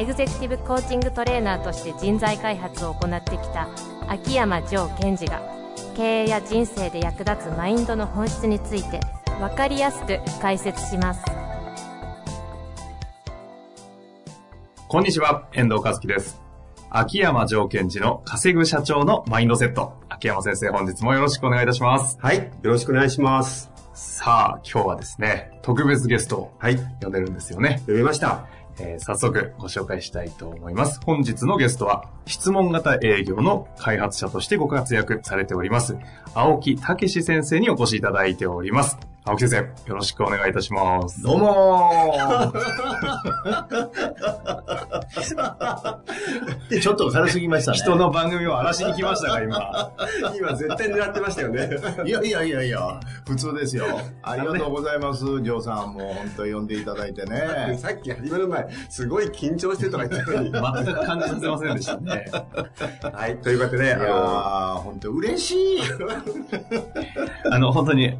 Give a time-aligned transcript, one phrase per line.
[0.00, 3.68] エグゼクティブコーチングトレーナーとして人材開発を行ってきた
[4.08, 5.42] 秋山城賢治が
[5.94, 9.00] 経営や人生で役立つマインドの本質について
[9.38, 11.22] 分かりやすく解説します
[14.88, 16.40] こんにちは、遠藤和樹です。
[16.88, 19.92] 秋山条件時の稼ぐ社長のマインドセット。
[20.08, 22.18] 秋山先生、本日もよろしくお願いいたします。
[22.20, 22.38] はい。
[22.38, 23.70] よろしくお願いします。
[23.92, 26.76] さあ、今日はですね、特別ゲストをはい。
[27.00, 27.80] 呼んでるんですよね。
[27.82, 28.46] 読みました。
[28.80, 31.00] えー早速ご紹介したいと思います。
[31.04, 35.96] 本日のゲストは、質問型営業の開発者としてご活躍されております、
[36.34, 38.98] 青木武先生にお越しいただいております。
[39.22, 41.22] 青木先生、よろしくお願いいたします。
[41.22, 42.52] どうもー
[46.80, 47.76] ちょっと軽すぎましたね。
[47.76, 49.92] 人の番組を荒らしに来ましたか、今。
[50.38, 51.68] 今絶対狙ってましたよね。
[52.06, 52.98] いやいやいやいや、
[53.28, 53.84] 普通ですよ。
[54.22, 55.92] ありがとうございます、ジョーさん。
[55.92, 57.76] もう本当呼んでいただいてね。
[57.78, 60.50] さっき始める前、すごい緊張してとか言ってたのに。
[60.50, 62.24] 全く感じさせませんでしたね。
[63.12, 63.98] はい、ということで、いや
[64.82, 65.80] 本当嬉しい。
[67.50, 68.16] あの、本当に、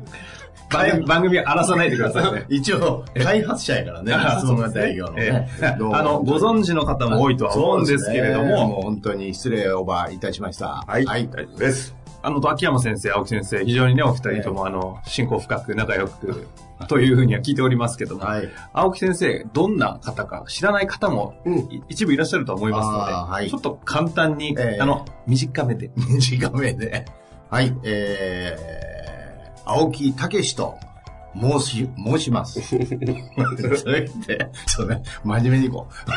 [0.68, 2.44] 番組番組荒らさないでくださいね。
[2.50, 4.12] 一応、開発者やからね。
[4.14, 10.66] あ質問型営業のねあの、ご存知の方も多いとは思うんですけれどもも、う本当に失礼をばいたしました。
[10.66, 12.00] のはい、大丈夫です。
[12.22, 16.46] あの、秋山先生、青木先生、非常にね、お二人とも、あの、親交深く仲良く、
[16.86, 18.48] というふうには聞いておりますけども、はい。
[18.74, 21.34] 青木先生、どんな方か知らない方も、
[21.88, 25.90] 一部いらっしゃると思いますので、はいちょっと簡単に、ええあの、短めで。
[25.96, 27.06] 短めで。
[27.48, 29.19] はい、えー、
[29.64, 30.78] 青木武史と
[31.38, 32.60] 申し、申します。
[32.66, 36.10] それで、そうね、真面目にいこう。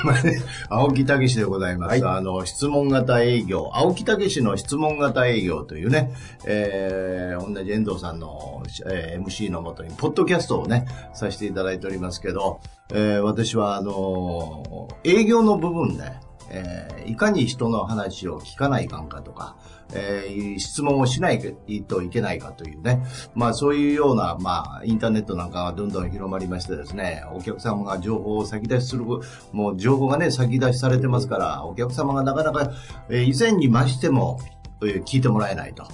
[0.69, 2.07] 青木武史でございます。
[2.07, 6.11] あの、質問型営業、青木武史の質問型営業というね、
[6.45, 12.59] えー、同じ遠藤さんの、えー MC のもとに、ポッドキャストをね、させていただいておりますけど、
[12.91, 16.03] えー私は、あの、営業の部分で、
[16.53, 19.57] えーいかに人の話を聞かないかんかとか、
[19.93, 21.55] えー質問をしない
[21.85, 23.03] といけないかというね、
[23.35, 29.03] まあそういうような、まあインターネットなんかがどんどん広まりましてですね、お客様が情報を先出しする、
[29.51, 32.71] もう情報がね、先出しされてますから、お客様がなかなか、
[33.09, 34.39] えー以前に増しても、
[34.81, 35.85] え聞いてもらえないと。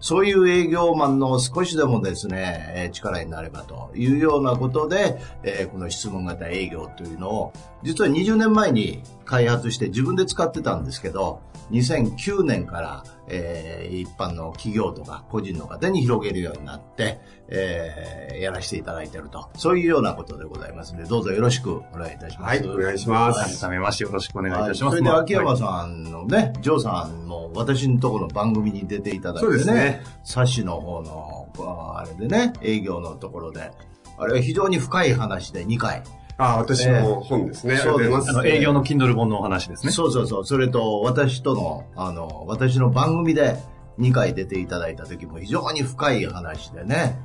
[0.00, 19.48] そういう営業マンの少しでもですね、えー力になればというようなことで、えーこの質問型営業というのを、実は20年前に開発して自分で使ってたんですけど、2009年から、えー一般の企業とか個人の方に広げるようになって、えーやらせていただいていると。
[19.56, 22.64] そういうようなことでございますので、どうぞよろしくお願いいたします。
[22.64, 23.60] はい、お願いします。
[23.60, 24.94] 改めましてよろしくお願いいたします。
[24.94, 29.87] はいそれでまあ秋山さんのね、ジョーさんも私のところの番組に出ていただいてね、そうですね
[30.24, 31.48] サッシの方の、
[31.96, 33.70] あれでね、営業のところで、
[34.18, 36.02] あれは非常に深い話で2回。
[36.38, 37.74] あ、私の本ですね。
[37.74, 38.48] ありがとうございます。
[38.48, 39.92] 営業の Kindle 本のお話ですね。
[39.92, 40.46] そうそうそう。
[40.46, 43.56] それと、私との、あの、私の番組で
[43.98, 47.18] 2回出ていただいた時も非常に深い話でね、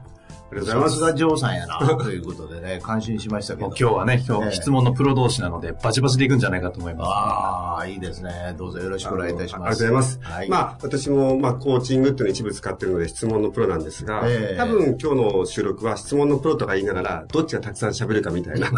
[0.61, 3.67] さすがジョーさんやな、ということでね、感心しましたけど。
[3.67, 7.07] 今日はね、今日質問のプロ同士なので、バチバチでいくんじゃないかと思います。
[7.09, 8.21] ああ、いいです。
[8.21, 8.53] ね。
[8.57, 9.57] どうぞよろしくお願いいたします。
[9.57, 10.19] ありがとうございます。
[10.21, 10.49] はい。
[10.49, 14.03] まあ、私も、まあ、コーチングっていうのを一部使ってるので質問のプロなんです。
[14.05, 18.69] が、ええ多分今日の収録は質問のプロとか言いながら、どっちがたくさん喋るかみたいな。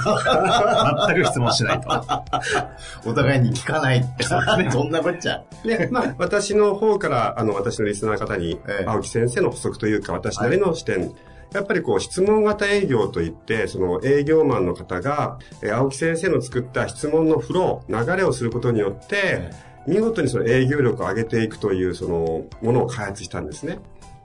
[1.08, 1.90] 全く質問しないと。
[3.06, 4.24] お互いに聞かないって。
[4.24, 5.44] そんなこっちゃ。
[5.64, 11.14] で、まあ、私の方から、あの、私のリスナー方にええ、青木先生の補足というか、私なりの視点、
[11.56, 19.52] やっぱりこう、質問型営業といって、その営業マンの方が、えー青木先生の作った質問のフロー、流れをすることによって、
[19.88, 23.80] 見事にその営業力を上げていくという、その、ものを開発したんですね。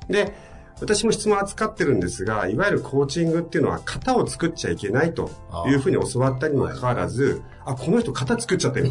[0.09, 0.35] で、
[0.81, 5.31] 私も質問を扱ってるんですが、いわゆるコーチングっていうのは型を作っちゃいけないと
[5.67, 8.91] いうふうに教わったにもかかわらず、あこの人型作っちゃってる。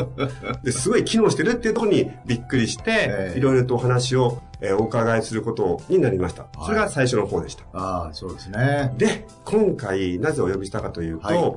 [0.62, 6.46] ですごい機能してるっていうところにびっくりして、ええいろいろとお話を、えーお伺いすることになりました。
[6.64, 7.64] それが最初の方でした。
[7.72, 8.94] ああ、そうですね。
[8.96, 11.56] で、今回なぜお呼びしたかというと、はい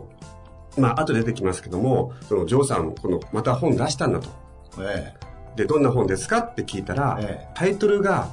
[0.77, 4.27] まあ後で出てきますけども、そのジョーさん、このまた本出したんだと。
[4.79, 5.13] え
[5.55, 8.27] で、どんな本ですかって聞いたら、ええタイトルが、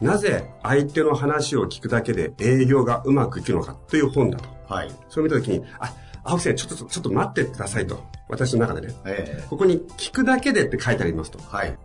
[0.00, 4.48] なぜ相手の話を聞くだけで営業がうまくいくのかという本だと。
[4.70, 4.90] えはい。
[5.10, 5.92] それを見たときに、あ、
[6.24, 8.02] 青木先生、ちょっと、ちょっと待ってくださいと。
[8.28, 8.94] 私の中でね。
[9.04, 11.38] ええここに聞くだけでって書いてありますと。
[11.40, 11.76] はい。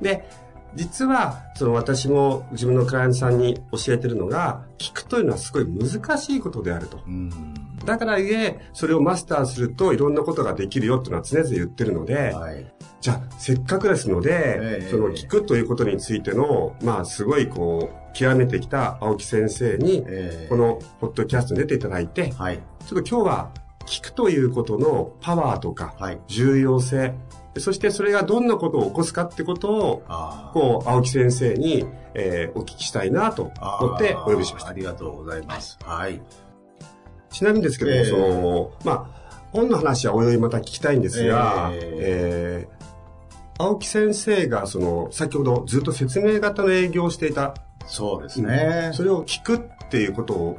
[0.00, 0.28] で、
[0.76, 7.00] 実は、その私も自分のクライアントさんに教えてるのが、聞くというのはすごい難しいことであると。
[7.06, 7.30] うん。
[7.84, 12.66] だからゆえ、それをマスターするといろんなことができるよっていうのは常々言ってるので、はい。
[13.00, 22.62] じゃあ、せっかくですので、ええその聞くということについての、まあ、すごいこう、極めてきた青木先生に、ええこのポッドキャストに出ていただいて、はい。
[22.86, 23.50] ちょっと今日は
[23.86, 26.20] 聞くということのパワーとか、はい。
[26.28, 27.14] 重要性、
[27.60, 30.02] そしてそれがどんなことを起こすかってことを。
[30.52, 34.72] こう、青木先生に、えーお聞きしたいなと思ってお呼びしましたあ。
[34.72, 35.78] りがとうございます。
[35.84, 36.20] はい。
[37.30, 42.84] ちなみにですけども、ええその、まあ、本の話はおいおいまた聞きたいんですが、ええー
[43.56, 47.54] 青木先生が、その、先ほどずっと説明型の営業をしていた、
[47.86, 48.90] そうですね。
[48.94, 49.60] それを聞くっ
[49.90, 50.58] ていうことを、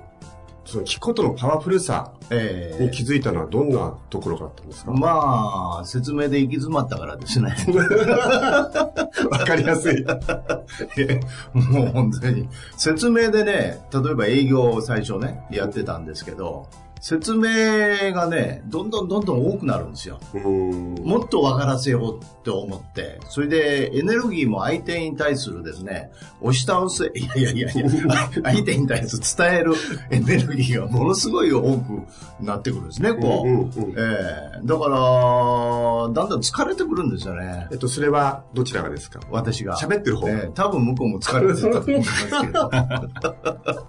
[0.66, 7.56] その聞くことのパワフルさえに気づいたのはどんなところがあったんですか、まあ、説明で行き詰まったからですね。
[9.30, 10.04] わかりやすい。
[11.54, 12.50] もう本当に。
[12.78, 16.68] 説明でね、例えば営業を最初ね、やってたんですけど、
[17.08, 20.20] 説明がね、どんどんどんどん多くなるんですよ。
[20.34, 26.10] もっと分からせようって思って、それでエネルギーも相手に対するですね、
[26.42, 27.90] 押し倒す、いやいやいやいや、
[28.44, 29.74] 相手に対する伝える
[30.10, 32.02] エネルギーがものすごい多く
[32.44, 33.48] なってくるんですね、こう。
[33.50, 34.98] うんうんうんええだから、
[36.12, 37.76] だんだん疲れてくるんですよねえ。
[37.76, 39.20] っと、それはどちらがですか？
[39.30, 39.76] 私が。
[39.76, 42.72] 喋ってる方ええ多分向こうも疲れてたと思いますけど。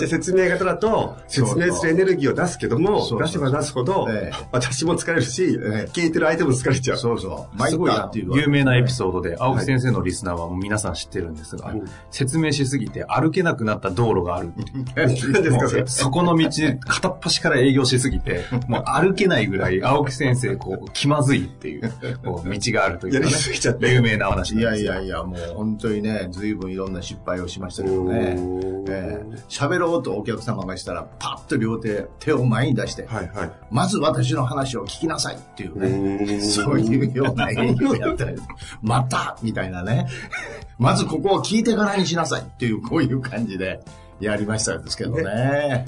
[0.00, 3.22] じゃあ説明型だと、説明するエネルギーを出すけども、そうそう。
[3.22, 4.46] 出せば出すほど、ええ。
[4.52, 5.90] 私も疲れるし、ええ。
[5.92, 6.96] 聞いてる相手も疲れちゃう。
[6.98, 7.58] そうそう。
[7.58, 14.84] 参すごいったっていう有名なエピソードで、青木先生のリスナーはもう皆さん知ってるんですが、うん説明しすぎて歩けなくなった道路があるっていう。
[14.96, 16.48] 何ですかそこの道、
[16.86, 21.92] 片っ端から営業しすぎて、 もう歩けないぐらい青木先生、こう、気まずいっていう、
[22.24, 23.92] こう、道があるというかねやりすぎちゃって。
[23.92, 24.92] 有名な話いやなんですよ。
[24.92, 28.34] いやいや、もう本当にね、随分いろんな失敗をしましたけどうね。
[28.34, 29.24] んええ。
[29.48, 33.52] 喋ろうとお客様がしたら、パッと両手、手を前に出して、はいはい。
[33.70, 35.88] まず私の話を聞きなさいっていうね。
[36.30, 38.36] うんそういうような営業やったり、
[38.82, 40.06] またみたいなね。
[40.78, 43.80] まずここを聞いてからにしなさいっていう、こういう感じで
[44.20, 45.86] やりましたですけどね。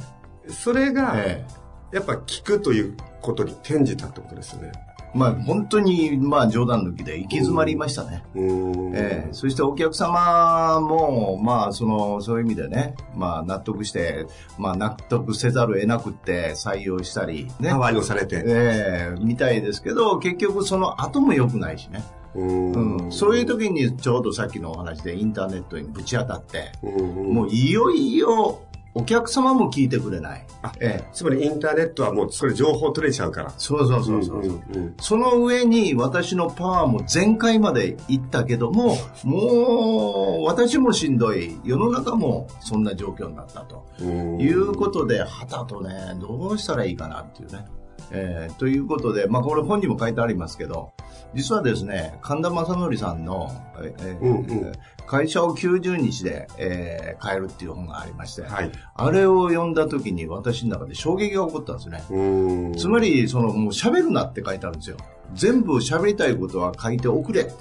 [0.49, 1.63] それが、ええ
[1.93, 4.73] やっぱ聞くということに転じたってことですよね。
[5.15, 8.23] まあ本当に、まあ冗談抜きで行き詰まりましたね。
[8.35, 14.27] うんええそしてお客様も、まあ、その、そういう意味でね、まあ、納得して、
[14.59, 17.79] まあ、納得せざるを得なくって採用したり、ねパ。
[17.79, 18.43] ワーに押されて。
[18.47, 22.05] ええみたいですけど、結局その後も良くないしね。
[22.35, 22.73] うん
[23.05, 23.13] うん。
[23.13, 28.61] そういう時にちょうどさっきのお話でインターネットにぶち当たって、うんもういよいよ
[28.95, 30.47] お客様も聞いてくれない。
[30.63, 33.53] あええつまりインターネットはもうそれ情報取れちゃうから。
[33.57, 34.47] そうそうそうそう。
[34.47, 47.65] んんその上に私のパワーも全開までいったけども、もう私もしんどい、世の中もそんな状況になったとうんいうことで、はたとね、どうしたらいいかなっていうね。
[48.11, 50.93] えーということで、まあこれ本にも書いてありますけど、
[51.35, 54.73] 実はですね、神田正則さんの、えーうんうん
[55.05, 58.71] 会社を90日で、えー変えるっていう本がありまして、はい。
[58.95, 62.03] あれを読んだ時に私の中で衝撃が起こったんですね。
[62.11, 62.23] う
[62.71, 64.97] んつまり、その、もう喋るなって書いてあるんですよ。
[65.35, 67.53] 全部喋りたいことは書いておくれって。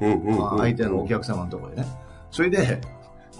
[0.00, 1.86] うんうんうんまあ相手のお客様のところでね。
[2.30, 2.80] それで、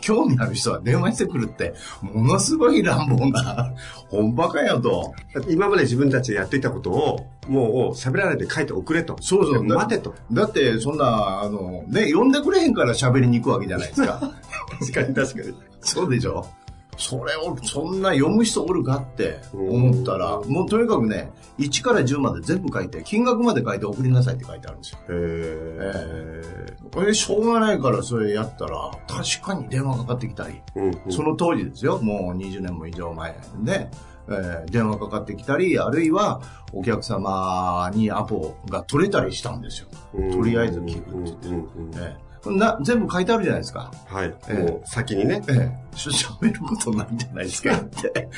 [0.01, 3.73] 興味ある人は電話してくるって、ものすごい乱暴な、
[4.09, 5.15] 本バカやと。
[5.49, 9.17] 今まで自分たちでやっていたことを、もう喋らないで書いておくれと。
[9.21, 10.15] そうそうで待てと。
[10.33, 14.21] だって、そんな、あの、ね、呼んでくれへんから喋りに行くわけじゃないですか。
[14.81, 15.55] 確かに確かに。
[15.81, 16.47] そうでしょ？
[16.97, 24.99] それを、そんな読む人おるかって思ったら、もうとにかくね、1から10まで全部書いて、金額まで書いて送りなさいって書いてあるんですよ。
[25.09, 30.63] へこれしょうがないからそれやったら、確かに電話かかってきたり、
[31.11, 33.89] その当時ですよ、もう20年も以上前で、
[34.29, 36.41] えー電話かかってきたり、あるいは
[36.73, 39.89] お客様にアポが取れたりしたんですよ。
[40.33, 42.26] とりあえず聞くって言って。
[42.53, 43.91] な全部書いてあるじゃないですか。
[44.07, 44.35] はい。
[44.49, 45.43] ええもう先にね。
[45.49, 48.29] ええし喋ることないんじゃないですかって。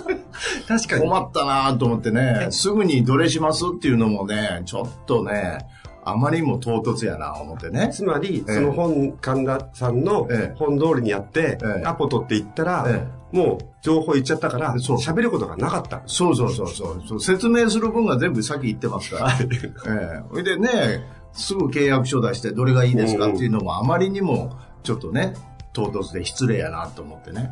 [0.66, 1.02] 確かに。
[1.02, 5.58] 困ったなと思ってね、すぐにどれしますっていうのもね、ちょっとね、
[6.04, 7.90] あまりにも唐突やな思ってね。
[7.92, 16.02] つまり、ええその本、神田さんのええ本通りにやって、ええアポ取っていったら、えもう情報言っちゃったから、喋ることがなかった。
[16.06, 17.20] そうそうそうそうそう。
[17.20, 19.32] 説明する分が全部先言ってますから。
[19.32, 19.48] え
[19.86, 25.34] えそれでね、すぐ契約書出してどれがいいですかっていうのもあまりにもちょっとね、
[25.72, 27.50] 唐突で失礼やなと思ってね。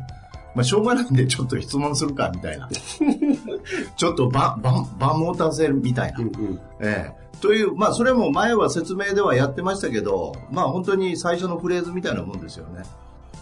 [0.55, 2.67] まあ、しょうがないんでちょっと質問するか、みたいな。
[3.95, 6.19] ちょっと場、場、場持たせるみたいな。
[6.19, 6.59] うんうん。
[6.79, 7.27] ええ。
[7.41, 12.81] という、まあ、それも前は説明ではやってましたけど、まあ、本当に最初のフレーズみたいなもんですよね。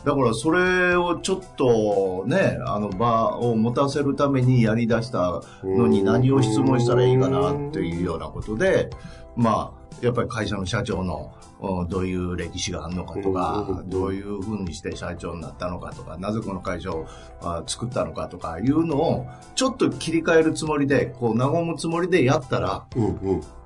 [0.04, 8.90] だから、それをちょっとね、あの、場を持たせるためにやり出したのに何を質問したらいいかなっていうようなことで、
[9.38, 17.08] まあ、やっぱり会社の社長のおどういう歴史があるのかとか、どういうふうにして社長になったのかとか、なぜこの会社を
[17.42, 22.86] あ作ったのかとかいうのを、ちょっと切り替えるつもりで、こう、和むつもりでやったら。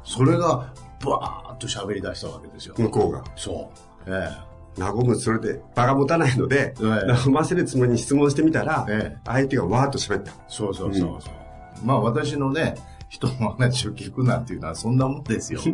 [0.03, 0.73] それが、
[1.03, 2.75] バーッと喋り出したわけですよ。
[2.77, 3.23] 向こうが。
[3.35, 3.71] そ
[4.05, 4.13] う。
[4.13, 4.29] え
[4.77, 10.31] 和む、それで場が持たないので、ええ和ませるつもりに質問してみたら、ええ相手がわーっと喋った。
[10.47, 11.33] そうそうそうそう。
[11.83, 12.75] まあ私のね、
[13.09, 15.59] 人の話を聞くなんていうのはそんなもんですよ。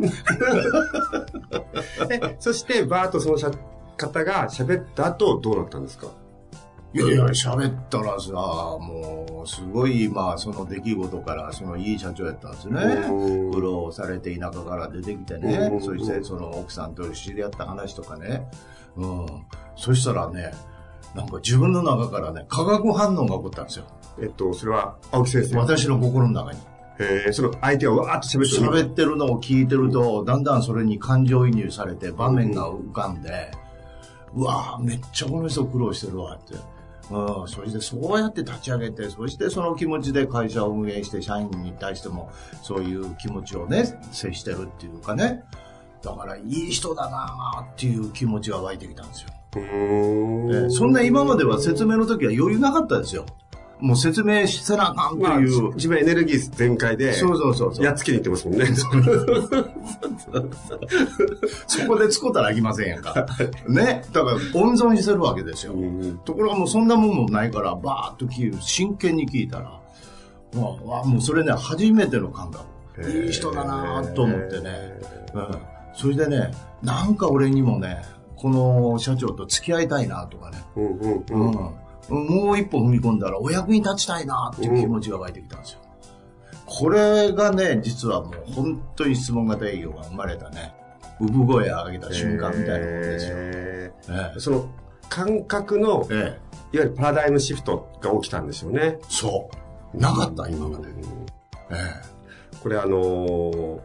[2.08, 3.50] でそして、バーッとその社
[3.96, 6.08] 方が喋った後、どうなったんですか？
[6.94, 12.80] いやいや、喋ったらさ、もう、すごい、まあ、その出来事から、そのいい社長やったんですね。
[12.80, 15.76] うん苦労されて田舎から出てきてねう。
[15.76, 18.48] んそして、その奥さんと知り合った話とかね。
[18.96, 19.26] うん。
[19.76, 20.52] そしたらね、
[21.14, 23.84] なんか自分の中からね、化学反応が起こったんですよ。
[24.22, 25.56] えっと、それは、青木先生。
[25.58, 26.58] 私の心の中に。
[26.98, 28.84] えー、その相手がわーっと喋ってる。
[28.84, 33.50] 喋ってるのを聞いてると、だんだんそれに感情移入されて場面が浮かんで、
[34.34, 36.54] うわぁ、めっちゃこの人苦労してるわって。
[37.08, 42.30] うん、そしてそうやって立ち上げて、そしてその気持ちで会社を運営して、社員に対しても
[42.62, 45.44] そういう気持ちをね、接してるっていうかね。
[46.02, 49.30] だから、いい人だなぁっていう気持ちが湧いてきたんですよ。
[50.70, 53.24] そんな今までは説明の時は余裕なかったですよ。
[53.80, 55.74] もう説明せなあかんってまあ、いう。
[55.74, 57.84] 自分エネルギー全開で、そうそうそうそう。
[57.84, 58.66] やっつけに行ってますもんね。
[61.66, 63.26] そこで使ったらあきませんやんか。
[63.68, 64.02] ね。
[64.12, 65.74] だから温存してるわけですよ。
[65.74, 69.78] うんところがもうそんなもんもないから、バーッと聞い真剣に聞いたら、
[70.54, 72.64] もうわもうそれね、初めての感覚。
[73.02, 74.98] いい人だなと思ってね。
[75.34, 75.48] うん。
[75.94, 76.50] それでね、
[76.82, 78.02] なんか俺にもね、
[78.36, 80.62] この社長と付き合いたいなとかね。
[80.76, 81.70] うんうんううん。
[82.14, 82.26] ん。
[82.26, 85.80] もう一歩踏み込んだらお役に立ちたいなっていう気持ちが湧いてきたんですよ。
[86.66, 90.74] これがね、実はもう本当に質問型営業が生まれたね、
[91.20, 93.34] 産声を上げた瞬間みたいなもんですよ。
[93.36, 94.68] ええーその
[95.08, 98.98] 感覚の、えええいわゆるパラダイムシフトが起きたんですよね。
[99.08, 99.48] そ
[99.94, 99.96] う。
[99.96, 100.88] なかった、今まで。
[101.70, 101.74] え
[102.60, 103.78] これあのー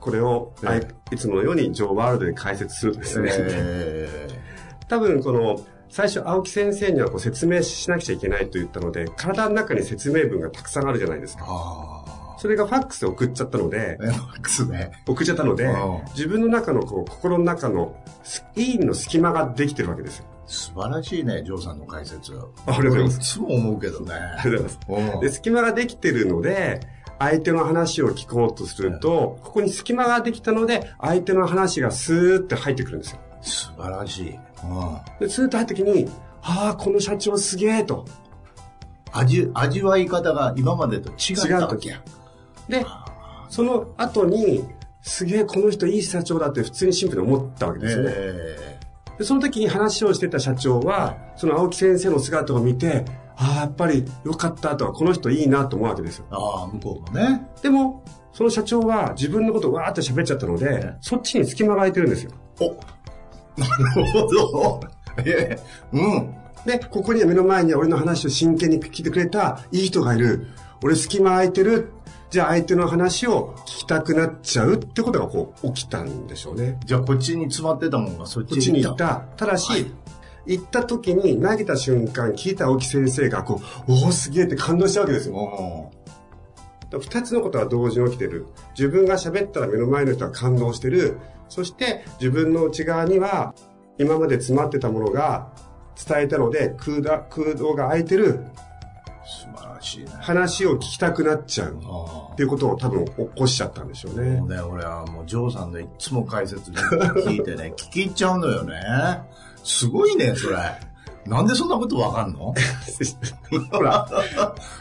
[0.00, 4.28] これを、あいいつものようにジョーワールドで解説するとですね、え
[4.88, 11.44] 多分この、最初青木先生にはこう説明しなくちゃいけないと言ったので、体の中に説明文がたくさんあるじゃないですか。
[11.48, 14.04] あそれがファックスで送っちゃったので、あ。
[14.04, 14.92] えマックスね。
[15.06, 20.26] 送っちゃったのでうん、自分の中のこう心の中のすいい意味の隙間ができてるわけですよ。
[20.46, 22.32] 素晴らしいね、ジョーさんの解説。
[22.32, 24.14] ありがとうございますいつも思うけどね。
[24.14, 25.14] ありがとうございます。
[25.14, 26.80] うんで、隙間ができてるので、
[27.18, 33.20] 相手の話を聞こうとすると、ここに隙間ができたので、相手の話がスーって入ってくるんですよ。
[33.40, 34.30] 素晴らしい。
[34.30, 34.40] うん
[35.18, 36.08] で、スーッと入った時に、
[36.42, 38.04] ああ、この社長すげえと。
[39.12, 42.02] 味、味わい方が今までと違ったわけや。
[42.68, 42.84] で、
[43.48, 44.64] その後に、
[45.02, 48.10] すげえこの人いい社長だって普通にシンプルに思ったわけですよね。
[48.14, 48.80] え
[49.18, 53.04] でその時に話をしてた社長は、その青木先生の姿を見て、
[53.36, 56.26] ああ、やっぱり良かったとか、この人いいなと思うわけですよ。
[56.30, 57.46] ーああ、向こうもね。
[57.62, 62.30] でも、その社長は自分のことをわーって喋っちゃったので、ねそっちに隙間が空いてるんですよ。
[62.60, 62.76] お
[63.56, 64.80] なるほど。
[65.24, 65.58] ええ
[65.92, 66.34] うん。
[66.64, 70.46] で、ここには目の前には俺の話を真剣に聞いてくれたいい人がいる。
[70.82, 71.92] 俺隙間空いてる。
[72.30, 76.78] じゃあ相手の話を聞きたくなっちゃうってことがこう起きたんでしょうね。
[76.84, 79.06] じゃあこっちに詰まってたもんがそっちこっちにに行った。
[79.06, 79.46] 行った。
[79.46, 79.92] ただし、
[80.46, 85.90] 行った時に投げた瞬間聞いた青木先生がこう、おおすげえって感動したわけですよ。
[86.92, 87.00] うん。
[87.00, 88.46] 二つのことが同時に起きてる。
[88.76, 91.18] 自分が喋ったら目の前の人は感動してる。
[91.50, 93.54] そして自分の内側には
[93.98, 95.52] 今まで詰まってたものが
[96.08, 98.46] 伝えたので空だ空洞が空いてる
[99.26, 100.06] 素晴らしいね。
[100.20, 104.48] 話を聞きたくなっちゃうあっていうことを多分起こしちゃったんでしょうねあもう。
[104.48, 108.74] ね、俺はもうジョーさんのいつも解説聞いてね、 聞き入っちゃうのよね。
[109.62, 110.56] すごいね、それ。
[111.26, 112.54] なんでそんなことわかんの？
[113.70, 114.08] ほら、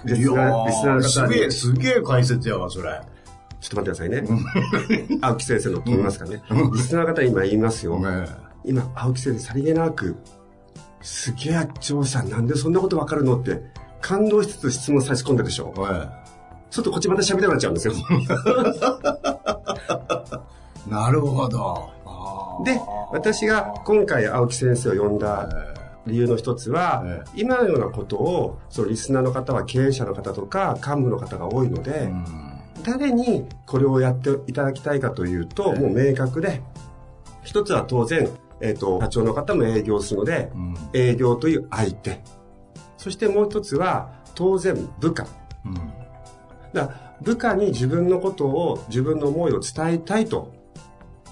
[0.06, 3.02] リスナーリスナーの方にすげえ、すげえ解説やわ、それ。
[3.62, 4.24] ちょっと待ってくださいね。
[5.22, 6.42] 青木先生のと言いますかね。
[6.74, 7.98] リスナーの方に今言いますよ。
[8.00, 8.28] ね
[8.64, 10.16] 今、青木先生さりげなく、
[11.02, 13.62] すげえ、長さんなんでそんなことわかるのって、
[14.02, 15.74] 感動しつつ質問差し込んだでしょ。
[16.70, 17.94] ちょっとこっちまた喋りたくなっちゃうんですよ。
[20.88, 21.90] なるほど。
[22.64, 22.80] で、
[23.12, 25.50] 私が今回青木先生を呼んだ
[26.06, 32.49] 理由の一つは、え今のようなことを、そのリスナーの方は経営者の方とか幹部の方が多いので、うん
[32.84, 36.62] 誰にこれをやっていただきたいかというと、もう明確で、
[37.44, 38.30] 一つは当然、
[38.62, 42.22] えっ、と、社長の方も営業するので、うん営業という相手。
[42.98, 45.26] そしてもう一つは、当然部下。
[45.66, 45.92] うん
[46.74, 50.54] だ部下に自分のことを、自分の思いを伝えたいと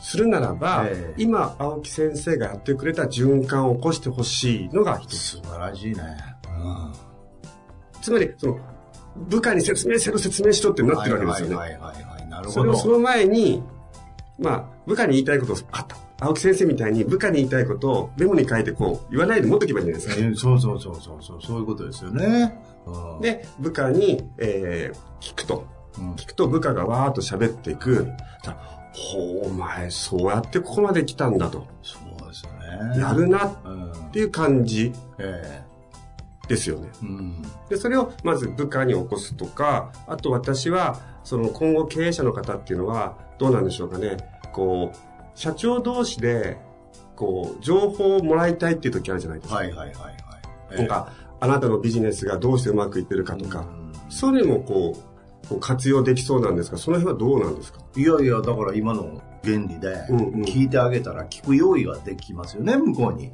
[0.02, 5.18] するならば、ええ今、青木先生がやってくれた循環を起こしてほしいのが一つ。
[5.18, 6.04] 素晴らしいね。
[8.02, 8.60] つまり、その、
[9.30, 11.56] 部下に説明しろ、説明しろってなってるわけですよね。
[11.56, 12.28] はいはいはいはい。
[12.30, 12.52] なるほど。
[12.52, 13.64] それをその前に、
[14.40, 15.98] まあ、部下に言いたいことを、あった。
[16.20, 20.28] 青木先生みたいに部下に言いたいことをメモに書いてこう、言わないで持っとけばいいんじゃないですか。
[20.28, 22.60] えそうそうそうそうそう、そういうことですよね。
[22.86, 25.66] うん、で、部下に、えー聞くと。
[26.00, 28.08] うん聞くと部下がわーっと喋っていく。
[29.16, 31.68] お前、そうやってここまで来たんだと。
[31.84, 32.52] そうですよ
[32.96, 33.00] ね。
[33.00, 34.12] やるなっうん。
[34.12, 35.62] ていう感じえ
[36.48, 36.90] ですよね。
[37.04, 37.42] えうん。
[37.70, 44.18] で、それをまず部下に起こすとか、あと私は、その今後経営者の方っていうのは、どうなんでしょうかね。
[44.54, 44.98] こう、
[45.36, 46.58] 社長同士で、
[47.16, 49.58] こう、情報をもらいたいっていう時あるじゃないですか。
[49.58, 50.12] はいはいはいは
[50.74, 50.78] い。
[50.78, 54.96] なんか、あなたのビジネスがどうしてうまくいってるかとか、うんそういうのもこ
[55.44, 57.80] う、こう活用できそうなんですが、その辺はどうなんですか？
[57.98, 60.08] いやいや、だから今の原理で、
[60.46, 63.34] 聞いてあげたら聞く用意ができますよね、向こうに。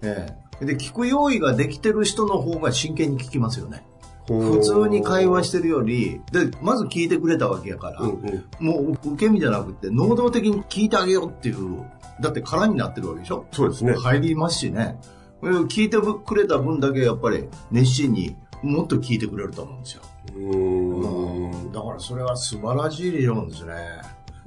[0.00, 0.45] ええ。
[0.60, 3.86] で、聞く用意ができてる人の方が真剣に聞きますよね。
[4.26, 8.14] 普通に会話してるより、で、まず聞いてくれたわけやから、うんう
[8.60, 8.66] ん。
[8.66, 11.84] もう受け身じゃなくて、能動的に聞いてあげようっていう、
[12.20, 13.46] だって空になってるわけでしょ？
[13.52, 13.94] そうですね。
[13.94, 14.98] 入りますしね。
[15.42, 20.02] 聞いてくれた分だけやっぱり熱心にもっと聞いてくれると思うんですよ。
[20.34, 21.72] うーん。
[21.72, 23.74] だからそれは素晴らしい理論ですね。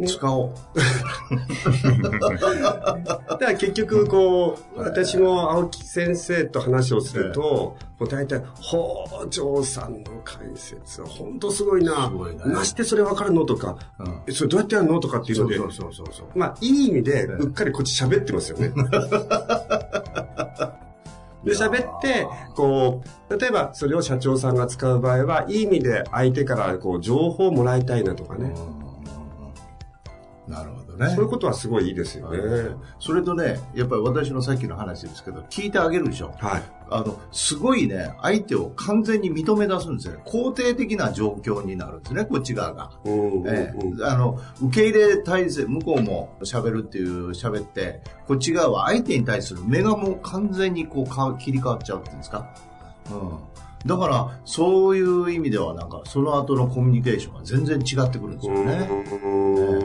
[0.06, 0.52] 使おう。
[3.30, 7.42] だから結局、こう、私も青木先生と話をすると、
[8.00, 12.08] もう大体、北条さんの解説は本当すごいな。
[12.10, 13.78] すごいねましてそれわかるのとか、
[14.32, 15.60] それどうやってやるのとかっていうので。
[16.36, 18.72] まあ、いい意味で、うっかりこっち喋ってますよね。
[21.44, 28.54] で、喋って、こう、例えばそれを社長さんが使う場合は、いい意味で相手からこう情報をもらいたいなとかね。
[30.50, 31.10] なるほどね。
[31.14, 32.40] そういうことはすごいいいですよね。
[33.00, 36.34] それとね、やっぱり私のさっきの話ですけど、聞いてあげるでしょ。
[36.40, 36.64] はい。
[36.90, 40.24] あの、すごいね、相手を完全に認め出すんですよね。
[40.26, 42.92] 肯定的な状況になるんですね、こっち側が。
[43.06, 52.50] ええあの、受け入れ体制、向こうも喋るっていう喋って、こっち側は相手に対する目がもう完全にこうか切り替わっちゃうっていうんですか。
[53.12, 53.40] うん。
[53.86, 58.90] だから、そういう意味ではなんか、その後のコミュニケーションが全然違ってくるんですよね。
[59.24, 59.79] うん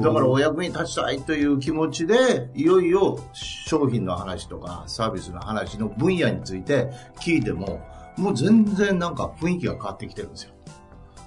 [0.00, 7.80] だからお役に立ちたいという気持ちで、いよいよ商品の話とかサービスの話の分野について聞いても、
[8.16, 10.52] もう全然なんか雰囲気が変わってきてるんですよ。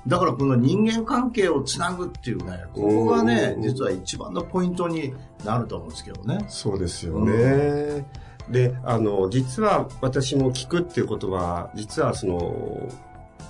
[0.05, 5.13] だからこの人間関係をつなぐっていうね、ここがねう、ん実は一番のポイントに
[5.45, 6.45] なると思うんですけどね。
[6.49, 8.05] そうですよね。
[8.49, 12.89] で、あの、実は私も聞くっていうことは、実はその、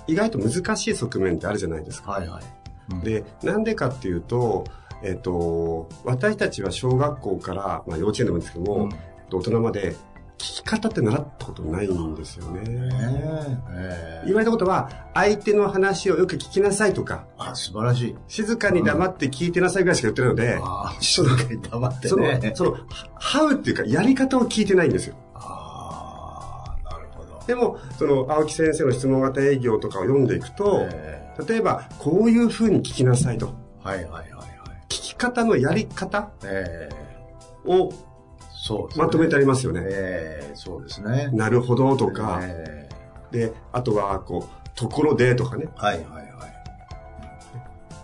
[0.06, 2.12] 意外と難しい側面ってあるじゃないですか。
[2.12, 3.04] はいはい。
[3.04, 4.64] で、なんでかっていうと、
[5.04, 8.90] えっと、私たちは小学校から、まあ幼稚園でもいいんですけども、うん
[9.32, 9.96] 大人まで
[10.38, 12.62] 聞き方って習ったことないんですよね。
[12.66, 18.16] ええ言われたことは、相手の話をよく聞きなさいとか、あ、素晴らしい。
[18.28, 22.52] 静かに黙って聞いてなさいぐらいしか言ってないので、ああ、静かに黙ってそのね、。
[22.54, 22.76] その、
[23.14, 25.16] ハウっていうか、やり方を聞いてないんですよ。
[25.34, 27.42] ああ、なるほど。
[27.46, 33.54] でも、その、青木先生の質問型営業とかを読んでいくと、え例えば、こういう風に聞きなさいと。
[33.84, 34.53] えはいはいはい
[35.14, 37.90] き方のやり方ええを
[38.50, 39.80] そうねまとめてありますよね。
[39.84, 41.30] ええそうですね。
[41.32, 42.88] なるほどとか、え
[43.30, 45.66] で、あとは、こう、ところでとかね。
[45.66, 46.24] えはいはいはい。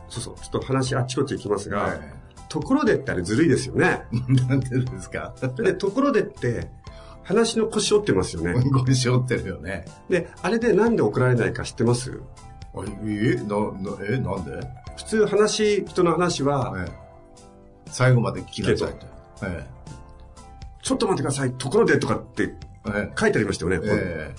[0.08, 2.12] そうそう、ちょっと話あっちこっち行きますが、え
[2.48, 4.02] ところでってあれずるいですよね。
[4.12, 5.32] えなんでですか？
[5.56, 6.68] で、ところでって、
[7.22, 8.54] 話の腰折ってますよね。
[8.72, 9.84] ご一緒ってるよね。
[10.08, 12.20] で、あれでなんで怒られないか知ってます？
[12.74, 14.60] あえな、な、えなんで、
[15.00, 17.00] 普通話、人の話は、ええ
[17.92, 19.06] 最後まで聞きなさいと。
[19.42, 19.66] え
[20.82, 22.54] ちょっと待ってください、ところでとかって
[22.86, 23.80] ええ書いてありましたよね。
[23.82, 24.34] え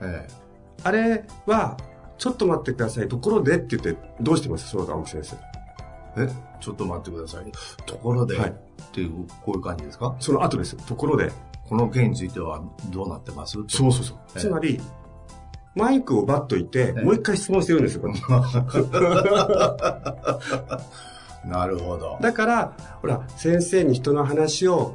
[0.00, 0.42] ええ
[0.82, 1.76] あれは、
[2.18, 4.68] ちょっと待ってください、ところでって言って、どうしてます？
[4.68, 5.36] そうだ、青木先生。
[6.16, 6.28] え？
[6.60, 7.52] ちょっと待ってください。
[7.86, 8.54] ところで、はいっ
[8.92, 10.16] ていう、こういう感じですか？
[10.18, 10.76] その後です。
[10.76, 11.30] ところで。
[11.68, 13.52] この件についてはどうなってます？
[13.68, 14.18] そうそうそう。
[14.34, 14.80] ええつまり、
[15.74, 18.02] マイクをバッといて、ええもう一回質問してるんですよ、
[21.44, 22.18] なるほど。
[22.20, 24.94] だから、ほら、先生に人の話を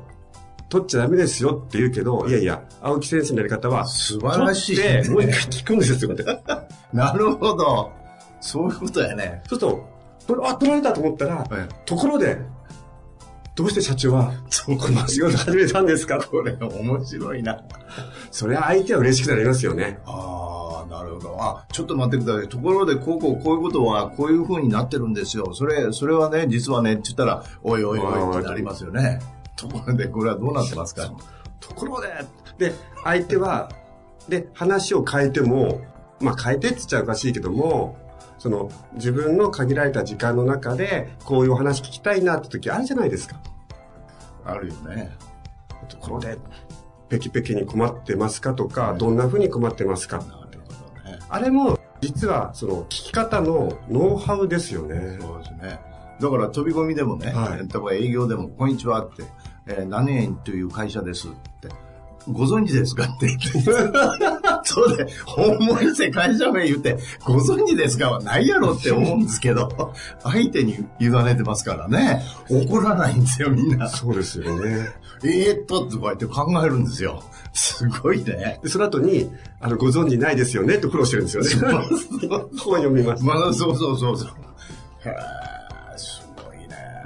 [0.70, 6.24] 取っちゃダメですよって言うけど、いやいや、青木先生のやり方は、素晴らしい、取ってもう一回聞くんですよって。
[6.94, 7.92] なるほど。
[8.40, 9.42] そういうことやね。
[9.48, 9.86] そうすると、
[10.28, 12.38] これあ、取られたと思ったら、ええところで、
[13.56, 14.32] どうして社長は、
[14.66, 16.20] この仕事始めたんですか？
[16.20, 17.60] これ面白いな。
[18.30, 20.00] それは相手は嬉しくなりますよね。
[20.06, 20.16] ああ、
[20.98, 21.38] なるほど。
[21.40, 22.50] あ、ちょっと待ってください。
[22.50, 25.54] ところで、こうこう、こういうことは、こういう風になってるんですよ。
[25.54, 29.20] それ、それはね、実はね、って言ったら、おいおいおいってなりますよね。
[29.56, 31.12] ところで、これはどうなってますか？
[31.60, 32.08] ところで、
[32.58, 33.70] で、相手は、
[34.28, 35.82] で、話を変えても、
[36.20, 37.98] まあ変えてって言っちゃおかしいけども、
[38.40, 43.40] その、自分の限られた時間の中で、こういうお話聞きたいなって時あるじゃないですか。
[44.46, 45.16] あるよね。
[45.90, 46.38] ところで、
[47.10, 50.24] ペキペキに困ってますかとか、どんな風に困ってますか。
[51.30, 55.18] あれも、実は、その、聞き方のノウハウですよね。
[55.20, 55.80] そうですね。
[56.20, 59.24] だから飛び込みでもね、はい例えば営業でも、こんにちはって、
[59.68, 61.70] えー何円という会社ですって、
[62.28, 63.48] ご存知ですかって言って。
[64.64, 69.94] そうで、訪問して会社名言って、ご存知ですかはないやろって思うんですけど、
[70.24, 73.88] 相手に委ねてますからね、怒らないんですよ、みんな。
[73.90, 74.90] そうですよね。
[75.24, 77.24] えーっと、とか言って考えるんですよ。
[77.54, 78.60] すごいね。
[78.62, 81.74] で、その後に、あの、ご存知ないですよねって苦労してるんですよね。
[82.30, 83.24] 本読みます。
[83.24, 84.30] まあ、そうそうそうそう。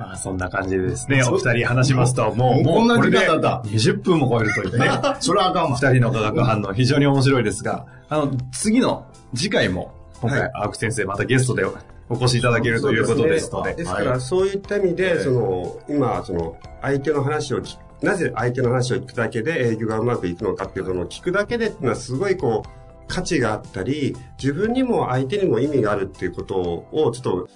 [0.01, 3.69] まあ、そんな感じでですね、お二人話しますと、もう、もうこんな時間だった。
[3.69, 4.89] 20分も超えるというね、
[5.21, 5.77] それはあかんわ。
[5.77, 10.51] 二人の化学反応、非常に面白いですが、あの、次の次回も、今回、はい。
[10.55, 11.63] 青木先生、またゲストで
[12.09, 15.23] お越しいただけるということですので、ですから、そういった意味で、はい。
[15.23, 22.69] その、今、その、相手の話を聞く、なぜ相手の話を聞くだけで営業がうまくいくのかっていうのを聞くだけでっていうのはすごいこう、
[23.07, 27.49] 価値があったり、自分にも相手にも意味があるっていうことを、ちょっと、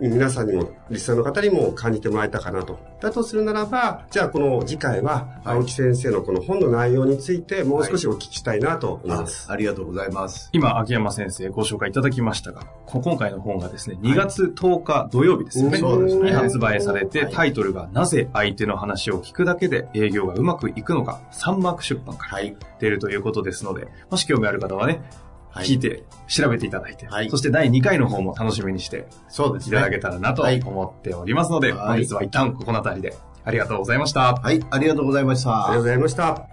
[0.00, 2.78] 皆さんにも、リスナーの方にも感じてもらえたかなと。
[3.00, 9.50] だとするならば、じゃあこの次回は、はい青木先生のこの本の内容について、もう少しお聞きしたいなと思いあます。
[9.50, 10.50] ありがとうございます。
[10.52, 15.78] 今、秋山先生ご紹介いただきましたが、こ今回の本がですね、2月10日土曜日ですよね。
[15.78, 22.56] そうですねに発売されて、はいタイトルが、なぜ相手の話を聞くだけで営業がうまくいくのか、サンマーク出版からはい。
[22.78, 29.76] 出るということですので、もし興味ある方はね、はい聞いて、調べていただいて、はいそして第2回の方も楽しみにしてそうですね。
[29.76, 34.34] いただけたらなとはい思っておりますので、はい本日は一旦ここの辺りでありがとうございました。
[34.34, 35.66] はい、ありがとうございました。
[35.66, 36.46] ありがとうございました。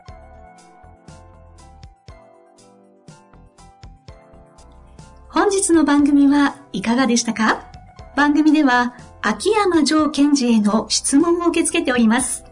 [5.29, 7.65] 本日の番組はいかがでしたか？
[8.15, 12.45] 番組では秋山城賢治への質問を受け付けております。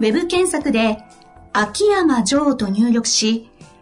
[0.00, 1.04] ウェブ検索で
[1.52, 3.50] 秋山城と入力し、